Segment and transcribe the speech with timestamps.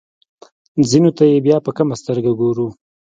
[0.89, 2.67] ځینو ته یې بیا په کمه سترګه ګورو.